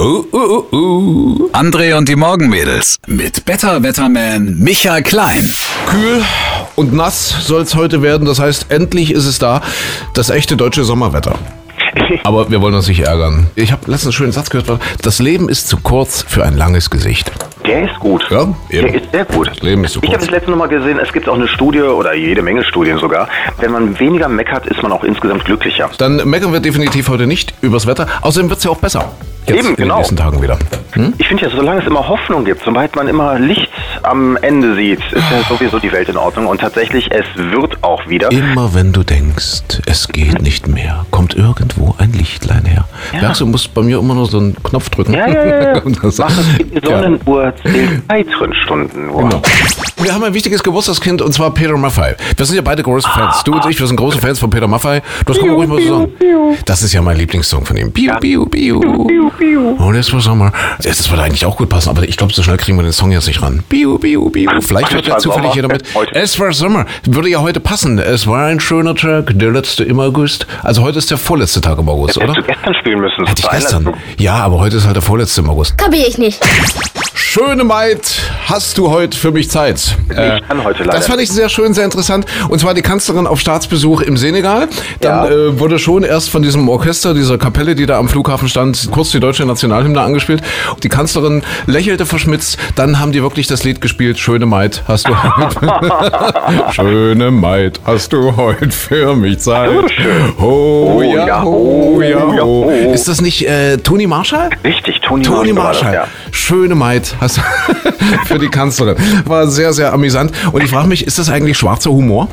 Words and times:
Uh, 0.00 0.24
uh, 0.32 0.36
uh, 0.36 0.76
uh. 0.76 1.50
André 1.52 1.96
und 1.96 2.08
die 2.08 2.14
Morgenmädels 2.14 3.00
mit 3.08 3.44
Better 3.44 3.82
Wetterman 3.82 4.56
Michael 4.60 5.02
Klein. 5.02 5.44
Kühl 5.88 6.22
und 6.76 6.92
nass 6.92 7.44
soll 7.44 7.62
es 7.62 7.74
heute 7.74 8.00
werden. 8.00 8.24
Das 8.24 8.38
heißt, 8.38 8.70
endlich 8.70 9.10
ist 9.10 9.26
es 9.26 9.40
da, 9.40 9.60
das 10.14 10.30
echte 10.30 10.56
deutsche 10.56 10.84
Sommerwetter. 10.84 11.36
Aber 12.22 12.48
wir 12.48 12.60
wollen 12.60 12.74
uns 12.74 12.86
nicht 12.86 13.00
ärgern. 13.00 13.48
Ich 13.56 13.72
habe 13.72 13.82
letztens 13.86 14.04
einen 14.04 14.12
schönen 14.12 14.32
Satz 14.32 14.50
gehört. 14.50 14.80
Das 15.02 15.18
Leben 15.18 15.48
ist 15.48 15.66
zu 15.66 15.78
kurz 15.78 16.22
für 16.22 16.44
ein 16.44 16.56
langes 16.56 16.90
Gesicht. 16.90 17.32
Der 17.66 17.90
ist 17.90 17.98
gut. 17.98 18.24
Ja, 18.30 18.54
eben. 18.70 18.86
Der 18.86 18.94
ist 18.94 19.10
sehr 19.10 19.24
gut. 19.24 19.48
Das 19.48 19.62
Leben 19.62 19.82
ist 19.82 19.94
zu 19.94 20.00
ich 20.00 20.10
habe 20.10 20.18
kurz. 20.18 20.26
das 20.26 20.30
letzte 20.30 20.52
Mal 20.52 20.68
gesehen, 20.68 21.00
es 21.02 21.12
gibt 21.12 21.28
auch 21.28 21.34
eine 21.34 21.48
Studie 21.48 21.80
oder 21.80 22.14
jede 22.14 22.42
Menge 22.42 22.62
Studien 22.62 22.98
sogar. 22.98 23.28
Wenn 23.58 23.72
man 23.72 23.98
weniger 23.98 24.28
meckert, 24.28 24.66
ist 24.66 24.80
man 24.80 24.92
auch 24.92 25.02
insgesamt 25.02 25.44
glücklicher. 25.44 25.90
Dann 25.98 26.28
meckern 26.28 26.52
wir 26.52 26.60
definitiv 26.60 27.08
heute 27.08 27.26
nicht 27.26 27.52
übers 27.62 27.88
Wetter. 27.88 28.06
Außerdem 28.20 28.48
wird 28.48 28.58
es 28.58 28.64
ja 28.64 28.70
auch 28.70 28.78
besser. 28.78 29.10
Jetzt 29.48 29.58
Eben, 29.60 29.68
in 29.70 29.76
den 29.76 29.82
genau. 29.84 29.98
nächsten 29.98 30.16
Tagen 30.16 30.42
wieder. 30.42 30.58
Hm? 30.92 31.14
Ich 31.16 31.26
finde 31.26 31.44
ja, 31.44 31.50
solange 31.50 31.80
es 31.80 31.86
immer 31.86 32.06
Hoffnung 32.06 32.44
gibt, 32.44 32.62
sobald 32.62 32.94
man 32.96 33.08
immer 33.08 33.38
Licht 33.38 33.70
am 34.04 34.36
Ende 34.36 34.74
sieht, 34.74 35.00
ist 35.12 35.30
ja 35.30 35.42
sowieso 35.48 35.78
die 35.78 35.92
Welt 35.92 36.08
in 36.08 36.16
Ordnung. 36.16 36.46
Und 36.46 36.60
tatsächlich, 36.60 37.10
es 37.10 37.24
wird 37.36 37.82
auch 37.82 38.06
wieder. 38.08 38.30
Immer 38.30 38.74
wenn 38.74 38.92
du 38.92 39.02
denkst, 39.02 39.82
es 39.86 40.08
geht 40.08 40.40
nicht 40.42 40.68
mehr, 40.68 41.06
kommt 41.10 41.34
irgendwo 41.34 41.94
ein 41.98 42.12
Lichtlein 42.12 42.64
her. 42.64 42.86
Ja. 43.12 43.20
Merkst 43.22 43.40
du, 43.40 43.44
du 43.44 43.52
musst 43.52 43.72
bei 43.74 43.82
mir 43.82 43.98
immer 43.98 44.14
nur 44.14 44.26
so 44.26 44.38
einen 44.38 44.60
Knopf 44.62 44.90
drücken. 44.90 45.14
Ja, 45.14 45.28
ja, 45.28 45.46
ja. 45.46 45.74
ja. 45.74 45.82
Mach 46.02 46.04
es 46.04 46.18
Ja. 46.18 46.28
Sonnenuhr, 46.84 47.52
zählt 47.62 48.08
weiteren 48.08 48.54
Stunden. 48.54 49.08
Wow. 49.12 49.22
Genau. 49.22 49.42
Wir 50.00 50.14
haben 50.14 50.22
ein 50.22 50.34
wichtiges 50.34 50.62
Geburtstagskind 50.62 51.22
und 51.22 51.32
zwar 51.32 51.52
Peter 51.52 51.76
Maffay. 51.76 52.14
Wir 52.36 52.46
sind 52.46 52.54
ja 52.54 52.62
beide 52.62 52.82
große 52.84 53.08
Fans. 53.08 53.42
Du 53.44 53.52
und 53.52 53.66
ich, 53.66 53.80
wir 53.80 53.86
sind 53.86 53.96
große 53.96 54.18
Fans 54.18 54.38
von 54.38 54.48
Peter 54.48 54.68
Maffay. 54.68 55.02
Das 55.26 55.38
kann 55.38 55.48
man 55.48 55.56
ruhig 55.56 55.68
mal 55.68 55.82
so 55.82 55.98
sagen. 55.98 56.12
Das 56.66 56.82
ist 56.82 56.92
ja 56.92 57.02
mein 57.02 57.16
Lieblingssong 57.16 57.64
von 57.64 57.76
ihm. 57.76 57.90
Biu, 57.90 58.14
biu, 58.20 58.46
biu. 58.46 58.78
Und 58.80 59.94
es 59.96 60.12
war 60.12 60.20
Sommer. 60.20 60.52
Das 60.82 61.10
würde 61.10 61.22
eigentlich 61.22 61.44
auch 61.46 61.56
gut 61.56 61.68
passen, 61.68 61.88
aber 61.90 62.04
ich 62.08 62.16
glaube, 62.16 62.32
so 62.32 62.42
schnell 62.42 62.56
kriegen 62.58 62.78
wir 62.78 62.84
den 62.84 62.92
Song 62.92 63.10
jetzt 63.10 63.26
nicht 63.26 63.42
ran. 63.42 63.62
Biu, 63.68 63.87
biu, 63.96 64.28
biu. 64.28 64.50
Vielleicht 64.60 64.92
hört 64.92 65.02
Es 65.02 65.06
ja 65.08 65.12
war 65.14 65.20
zufällig 65.20 65.44
Sommer. 65.52 65.54
jeder 65.54 65.68
mit. 65.68 65.94
Heute. 65.94 66.14
Es 66.14 66.38
war 66.38 66.52
Sommer. 66.52 66.84
Würde 67.06 67.28
ja 67.30 67.40
heute 67.40 67.60
passen. 67.60 67.98
Es 67.98 68.26
war 68.26 68.46
ein 68.46 68.60
schöner 68.60 68.94
Tag, 68.94 69.30
der 69.38 69.50
letzte 69.52 69.84
im 69.84 70.00
August. 70.00 70.46
Also 70.62 70.82
heute 70.82 70.98
ist 70.98 71.10
der 71.10 71.18
vorletzte 71.18 71.60
Tag 71.60 71.78
im 71.78 71.88
August, 71.88 72.16
oder? 72.18 72.34
Hättest 72.34 72.48
du 72.48 72.52
gestern 72.52 72.74
spielen 72.74 73.00
müssen. 73.00 73.26
Hätte 73.26 73.42
ich 73.42 73.48
gestern. 73.50 73.94
Ja, 74.18 74.34
aber 74.34 74.58
heute 74.58 74.76
ist 74.76 74.84
halt 74.84 74.96
der 74.96 75.02
vorletzte 75.02 75.40
im 75.40 75.48
August. 75.50 75.78
Kapier 75.78 76.06
ich 76.06 76.18
nicht. 76.18 76.40
Schöne 77.14 77.62
Maid, 77.64 78.20
hast 78.48 78.78
du 78.78 78.90
heute 78.90 79.16
für 79.16 79.30
mich 79.30 79.50
Zeit? 79.50 79.96
Äh, 80.16 80.38
Ich 80.38 80.48
kann 80.48 80.64
heute 80.64 80.78
leider 80.84 80.92
Das 80.98 81.06
fand 81.06 81.20
ich 81.20 81.28
sehr 81.30 81.48
schön, 81.50 81.74
sehr 81.74 81.84
interessant. 81.84 82.24
Und 82.48 82.58
zwar 82.60 82.72
die 82.74 82.80
Kanzlerin 82.82 83.26
auf 83.26 83.40
Staatsbesuch 83.40 84.00
im 84.00 84.16
Senegal. 84.16 84.68
Dann 85.00 85.26
Ja. 85.26 85.30
äh, 85.30 85.60
wurde 85.60 85.78
schon 85.78 86.02
erst 86.02 86.30
von 86.30 86.42
diesem 86.42 86.68
Orchester, 86.68 87.12
dieser 87.14 87.36
Kapelle, 87.36 87.74
die 87.74 87.84
da 87.86 87.98
am 87.98 88.08
Flughafen 88.08 88.48
stand, 88.48 88.88
kurz 88.90 89.10
die 89.10 89.20
deutsche 89.20 89.44
Nationalhymne 89.44 90.00
angespielt. 90.00 90.42
Die 90.82 90.88
Kanzlerin 90.88 91.42
lächelte 91.66 92.06
verschmitzt. 92.06 92.58
Dann 92.74 92.98
haben 93.00 93.12
die 93.12 93.22
wirklich 93.22 93.46
das 93.46 93.64
Lied 93.64 93.80
gespielt. 93.80 94.18
Schöne 94.18 94.46
Maid, 94.46 94.82
hast 94.88 95.08
du 95.08 95.12
heute. 95.14 95.74
Schöne 96.72 97.30
Maid, 97.30 97.80
hast 97.84 98.12
du 98.12 98.34
heute 98.36 98.70
für 98.70 99.14
mich 99.14 99.40
Zeit? 99.40 99.70
Oh, 100.40 101.02
ja, 101.02 101.42
oh, 101.44 102.00
ja, 102.00 102.24
oh. 102.42 102.70
Ist 102.92 103.08
das 103.08 103.20
nicht 103.20 103.46
äh, 103.46 103.76
Toni 103.76 104.06
Marshall? 104.06 104.50
Richtig, 104.64 104.77
Toni, 105.08 105.22
Toni 105.22 105.52
Marshall 105.52 105.94
ja. 105.94 106.06
Schöne 106.30 106.74
Maid 106.74 107.14
hast 107.20 107.38
du 107.38 107.42
für 108.26 108.38
die 108.38 108.48
Kanzlerin. 108.48 108.96
War 109.24 109.46
sehr, 109.46 109.72
sehr 109.72 109.92
amüsant. 109.92 110.32
Und 110.52 110.62
ich 110.62 110.70
frage 110.70 110.86
mich, 110.86 111.06
ist 111.06 111.18
das 111.18 111.30
eigentlich 111.30 111.56
schwarzer 111.56 111.90
Humor? 111.90 112.28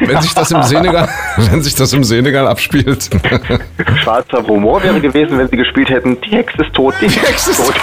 Wenn 0.00 0.20
sich 0.20 0.34
das 0.34 0.50
im 0.50 0.62
Senegal, 0.62 1.08
wenn 1.36 1.62
sich 1.62 1.74
das 1.74 1.92
im 1.92 2.02
Senegal 2.02 2.48
abspielt. 2.48 3.10
Schwarzer 4.02 4.42
Humor 4.46 4.82
wäre 4.82 5.00
gewesen, 5.00 5.38
wenn 5.38 5.48
sie 5.48 5.56
gespielt 5.56 5.90
hätten, 5.90 6.20
die 6.22 6.30
Hexe 6.30 6.62
ist 6.62 6.74
tot, 6.74 6.94
die 7.00 7.08
Hexe 7.08 7.50
ist 7.50 7.64
tot. 7.64 7.74